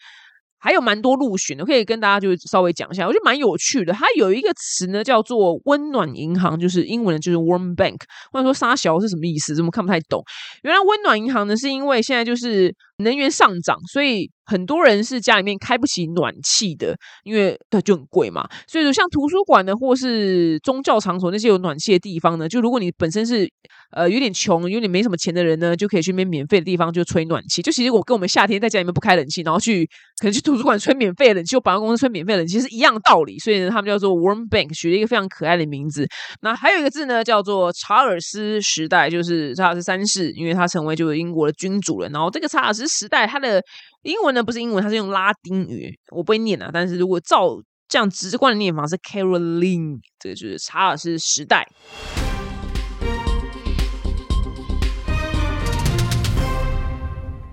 [0.58, 3.92] 还有蛮多入选的，可以跟大家就稍微讲一下，我觉得蛮有趣的。
[3.92, 7.98] 它有一个词呢，叫做“温暖银行”，就是英文的就是 “warm bank”，
[8.32, 9.54] 或者说“沙小”是什么意思？
[9.54, 10.22] 怎么看不太懂？
[10.62, 14.30] 原来“温暖银行”呢，是因为现在就是能源上涨，所以。
[14.48, 18.48] 很多人是家里面开不起暖气的，因为对就很贵嘛。
[18.68, 23.50] 所以说，像图书馆呢，或是宗教场所那些有暖气的地方呢，就如果你本身是
[23.90, 27.60] 呃有点穷、有点没什么钱的人呢，就可以去那边免费的地方就吹暖气。
[27.60, 29.84] 就其实我跟我们夏天在家里面不开冷气，然后去
[30.20, 33.36] 可能去图书馆吹免费的冷气，或百货公司吹免费冷气是一样的道理。
[33.40, 36.06] 所以呢，他们叫做 Warm Bank，取了一个非常可爱的名字。
[36.42, 42.08] 那还有一个字呢，叫做查尔斯时代，就是查尔斯三世，因为他成为就是英国的君主了。
[42.10, 43.62] 然后这个查尔斯时代，它的
[44.02, 46.70] 英文呢不是英文，它是用拉丁语，我不会念啊。
[46.72, 47.56] 但是如果照
[47.88, 51.66] 这样直观的念法是 Caroline，这个就是查尔斯时代。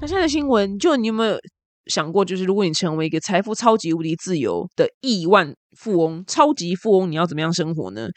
[0.01, 1.37] 那现在的新闻，就你有没有
[1.85, 5.53] 想过，就是如果你成为一个财富超级无敌自由的亿万？
[5.77, 8.07] 富翁、超级富翁，你要怎么样生活呢？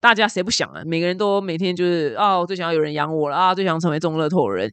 [0.00, 0.82] 大家谁不想啊？
[0.86, 4.70] 每个人都每天就是哦，最想要有人养我了啊，最想成为中乐透的人。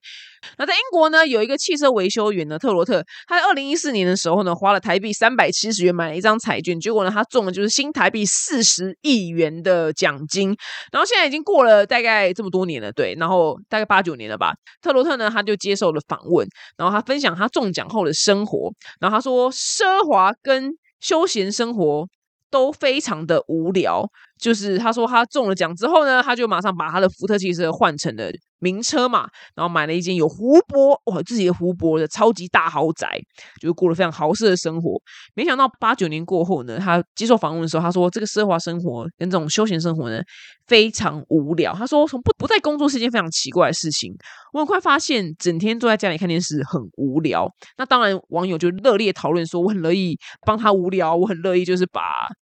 [0.58, 10.56] 那在英国呢，有一个汽车维修员呢，特罗特，他在二零一四年的时候呢，花了台币三百七十元买了一张彩券，结果呢，他中了就是新台币四十亿元的奖金。
[10.94, 14.54] 然后现在已经过了大概这么多年了，对，然后大概八九年了吧。
[14.82, 16.48] 特罗特呢，他就接受了访问，
[16.78, 18.72] 然后他分享他中奖后的生活，
[19.02, 20.72] 然后他说，奢华跟
[21.02, 22.08] 休闲生活。
[22.50, 24.10] 都非常的无聊。
[24.40, 33.20] 就是他说他中了奖之后呢，他就马上把他的福特汽车换成了名车嘛，然后买了一间有湖泊哇，自己的湖泊的超级大豪宅，
[33.62, 35.00] 就是过了非常豪奢的生活。
[35.36, 40.22] 没想到八九年过后呢，他接受访问的时候，他说这个奢华生活跟这种休闲生活呢
[40.68, 41.74] 非常无聊。
[41.74, 44.14] 他说从不不在工作是一件非常奇怪的事情。
[44.54, 47.48] 我很快发现整天坐在家里看电视很无聊。
[47.78, 52.02] 那当然网友就热烈讨论说，我很乐意帮他无聊，我很乐意就是把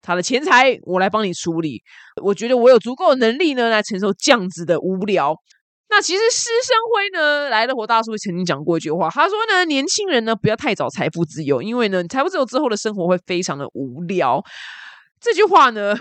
[0.01, 1.81] 他的钱财我来帮你处理。
[2.23, 5.35] 我觉得我有足够的能力呢，来承受这样子的无聊。
[5.89, 14.43] 那其实施生辉呢，来的活大叔曾经讲过一句话，他说呢，年轻人呢不要太早财富自由，因为呢，财富自由之后的生活会非常的无聊。
[15.21, 15.95] 这句话呢，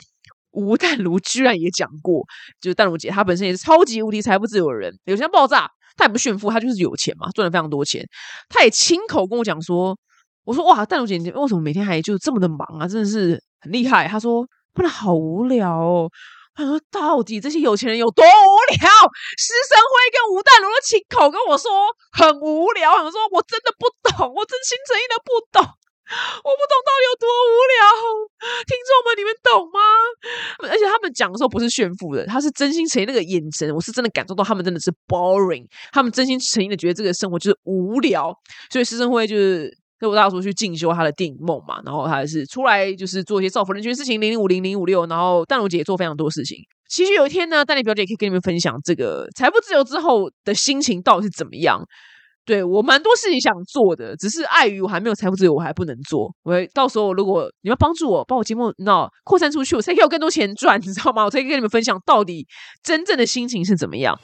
[0.50, 2.24] 吴淡如居然也讲过，
[2.60, 8.04] 就是淡如姐她本身也是超级无敌财富自由的人，有钱爆炸，她也不炫富，她就是有钱嘛，赚了非常多钱。
[8.48, 9.96] 她也亲口跟我讲说，
[10.44, 12.88] 我说哇，淡如姐你为什么每天还就这么的忙啊？
[12.88, 14.08] 真的是很厉害。
[14.08, 14.46] 她说。
[14.76, 16.10] 不然好无聊哦！
[16.56, 18.88] 他说：“到底这些有钱人有多无聊？”
[19.36, 21.70] 施生辉跟吴淡如的亲口跟我说
[22.10, 23.04] 很无聊。
[23.04, 27.80] 我说：“我真的不懂，我真心诚意的不懂，我不懂到底有多无聊。”
[28.64, 29.80] 听众们，你们懂吗？
[30.72, 38.34] 而且他们讲的时候不是炫富的，他是真心诚意那个眼神，我是真的感受到他们真的是 boring，他们真心诚意的觉得这个生活就是无聊。
[38.70, 39.76] 所以施生辉就是。
[39.98, 46.58] 跟我大叔去进修他的电影梦嘛，然后他还是出来就是做一些造福人群的事情，零零五零零五六，然后淡如姐也做非常多事情。
[46.88, 51.82] 其实有一天呢，丹妮表姐可以跟你们分享这个财富自由之后的心情到底是怎么样。
[52.44, 56.32] 对我蛮多事情想做的，只是碍于我还没有财富自由，我还不能做。
[56.44, 61.24] 我到时候如果你们帮助我，把我节目那扩散出去，我才可以有更多钱赚，你知道吗？
[61.24, 62.46] 我才可以跟你们分享到底
[62.84, 64.16] 真正的心情是怎么样。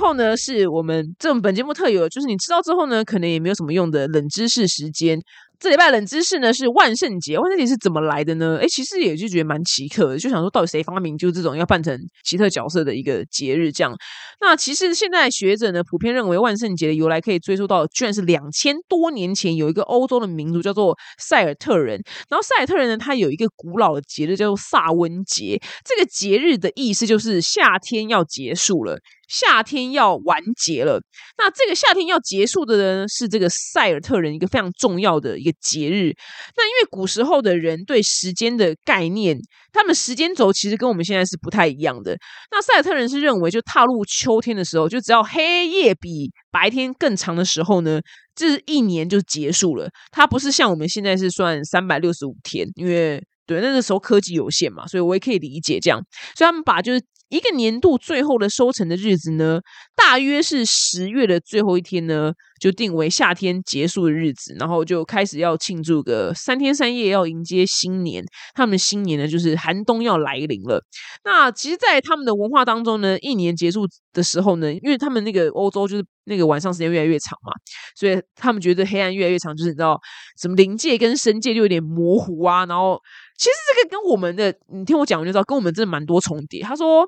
[0.00, 5.20] 后呢，是我们这种本节目特有，就是你知道之后呢，可能也没有什么用的冷知识时间。
[5.60, 8.58] 这礼拜冷知识呢是万圣节，万圣节是怎么来的呢？
[8.62, 13.94] 哎，其实也就觉得蛮奇特的，就想说到底谁发明就这种要扮成奇特角色的一个节日这样。
[14.40, 28.98] 那其实现在学者呢普遍认为万圣节的由来可以追溯到，居然是两千多年前有一个欧洲的民族叫做塞尔特人，然后塞尔特人呢他有一个古老的节日叫做萨温节，这个节日的意思就是夏天要结束了。
[29.30, 31.00] 夏天要完结了。
[31.38, 36.12] 那这个夏天要结束的呢，是这个塞尔特人一个非常重要的一个节日。
[36.56, 39.38] 那因为古时候的人对时间的概念，
[39.72, 42.16] 他们时间轴其实跟我们现在是不太一样的。
[42.50, 48.00] 那塞尔特人是认为，就踏入秋天的时候，就只要黑夜比白天更长的时候呢，
[48.34, 49.88] 这一年就结束了。
[50.10, 53.22] 它不是像我们现在是算三百六十五天，因为。
[53.46, 56.00] 对，那个时候科技有限嘛，所以我也可以理解这样。
[56.36, 59.60] 所以他们把就是一个年度最后的收成的日子呢，
[59.96, 68.24] 大约是十月的最后一天呢，就定为夏天结束的日子，然后就开始要庆祝个三天三夜，要迎接新年。
[68.52, 70.82] 他们新年呢，就是寒冬要来临了。
[71.24, 77.52] 那其实，在他们的文化当中呢，一年结束的时候呢，因为他们那个欧洲就是那个晚上时间越来越长嘛，
[77.96, 79.98] 所以他们觉得黑暗越来越长，就是你知道，
[80.40, 82.98] 什么灵界跟神界就有点模糊啊，然后。
[83.40, 86.60] 其实这个跟我们的，你听我讲，我就知道跟我们真的蛮多重叠。
[86.60, 87.06] 他说，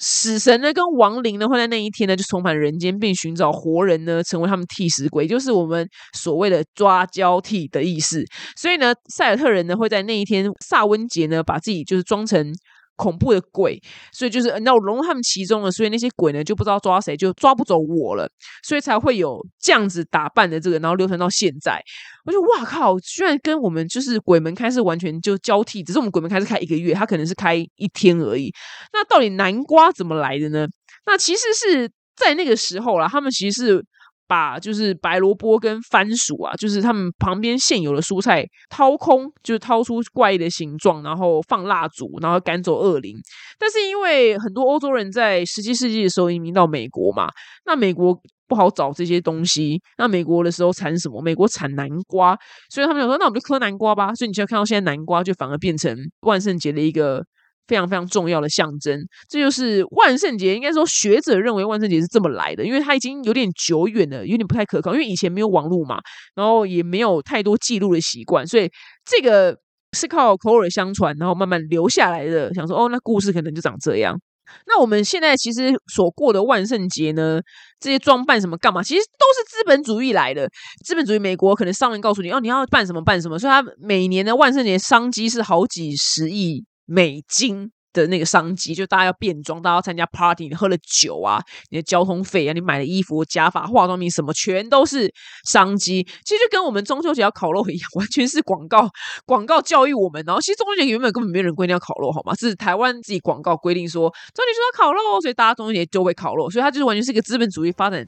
[0.00, 8.24] 死神呢跟亡灵呢会在那一天呢就重返人间，并寻找活人呢成为他们替死鬼，就是我们所谓的抓交替的意思。
[8.56, 12.52] 所以呢，塞尔特人呢会在那一天萨温节呢把自己就是装成。
[12.98, 13.80] 恐怖的鬼，
[14.12, 18.28] 所以就是那我融入他们其中了，所以那些鬼呢就不知道抓谁，就抓不走我了，
[18.62, 21.80] 所以才会有这样子打扮的这个，然后流传到现在。
[22.26, 28.52] 我就哇靠，居然跟我们就是鬼门开是完全就交替，只是我们鬼门开是开一个月，它可能是开一天而已。
[28.92, 30.66] 那到底南瓜怎么来的呢？
[31.06, 33.84] 那其实是在那个时候啦，他们其实是。
[34.28, 43.16] 把就是白萝卜跟番薯啊，就是他们旁边现有的蔬菜掏空，就是掏出怪异的形状，然后放蜡烛，然后赶走恶灵。
[43.58, 47.28] 但是因为很多欧洲人在十七世纪的时候移民到美国嘛，
[47.64, 48.14] 那美国
[48.46, 49.80] 不好找这些东西。
[49.96, 51.22] 那美国的时候产什么？
[51.22, 52.36] 美国产南瓜，
[52.68, 54.14] 所以他们想说，那我们就磕南瓜吧。
[54.14, 57.24] 所以你就看到现在南瓜就反而变成万圣节的一个。
[57.68, 58.98] 非常非常重要的象征，
[59.28, 60.56] 这就是万圣节。
[60.56, 64.94] 应该说，学者认为万圣节是这么来的，因为它已经有点久远了，有点不太可靠。
[64.94, 66.00] 因为以前没有网络嘛，
[66.34, 68.68] 然后也没有太多记录的习惯，所以
[69.04, 69.56] 这个
[69.92, 72.52] 是靠口耳相传，然后慢慢留下来的。
[72.54, 74.18] 想说，哦，那故事可能就长这样。
[74.66, 77.38] 那我们现在其实所过的万圣节呢，
[77.78, 80.48] 这些装扮什么干嘛，其实都是资本主义来的。
[80.86, 86.64] 资本主义，美国可能商人告诉你，哦，你要办什么办什么，所以他每年的万圣节商机是好几十亿。
[86.88, 95.12] 美金的那个商机，就大家要变装，大家要参加 party，你喝了酒啊，你的交通费啊，你买的衣服、假发、化妆品什么，全都是
[95.44, 96.02] 商机。
[96.24, 98.88] 其实就跟我们中秋节要烤肉一样， 完全是广告，
[99.26, 100.22] 广告教育我们。
[100.26, 102.34] 然后其实中秋节原本根本没有人规定要烤肉，好吗？
[102.34, 106.48] 是台湾自己广告规定说中秋节要烤肉，所以大家中秋节就会烤肉。
[106.48, 108.06] 所以它就是完全是一个资本主义发展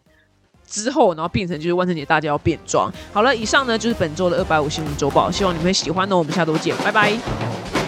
[0.66, 2.92] 之后，然后变成就是万圣节大家要变装。
[3.12, 6.16] 好了，以上呢就是本周的二百五新闻周报，希望你们会喜欢呢。
[6.16, 7.79] 我们下周见，拜拜。